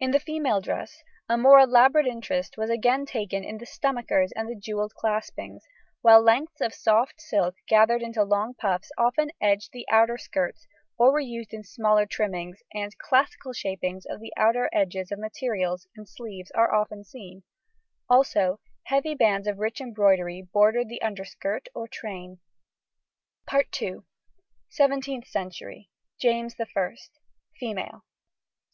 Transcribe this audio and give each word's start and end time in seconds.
In 0.00 0.12
the 0.12 0.18
female 0.18 0.62
dress 0.62 1.02
a 1.28 1.36
more 1.36 1.60
elaborate 1.60 2.06
interest 2.06 2.56
was 2.56 2.70
again 2.70 3.04
taken 3.04 3.44
in 3.44 3.58
the 3.58 3.66
stomachers 3.66 4.30
and 4.34 4.48
the 4.48 4.56
jewelled 4.58 4.94
claspings, 4.94 5.62
while 6.00 6.22
lengths 6.22 6.62
of 6.62 6.72
soft 6.72 7.20
silk 7.20 7.54
gathered 7.68 8.00
into 8.00 8.24
long 8.24 8.54
puffs 8.54 8.90
often 8.96 9.30
edged 9.42 9.72
the 9.72 9.86
outer 9.90 10.16
skirts 10.16 10.66
or 10.96 11.12
were 11.12 11.20
used 11.20 11.52
in 11.52 11.64
smaller 11.64 12.06
trimmings, 12.06 12.62
and 12.72 12.96
"classical" 12.96 13.52
shapings 13.52 14.06
of 14.06 14.20
the 14.20 14.32
edges 14.74 15.12
of 15.12 15.18
materials 15.18 15.86
and 15.94 16.08
sleeves 16.08 16.50
are 16.52 16.74
often 16.74 17.04
seen, 17.04 17.42
also 18.08 18.60
heavy 18.84 19.14
bands 19.14 19.46
of 19.46 19.58
rich 19.58 19.82
embroidery 19.82 20.40
bordered 20.40 20.88
the 20.88 21.02
underskirt 21.02 21.68
or 21.74 21.86
train. 21.86 22.40
SEVENTEENTH 24.70 25.26
CENTURY. 25.28 25.90
JAMES 26.18 26.56
I. 26.58 26.96
FEMALE. 27.60 28.02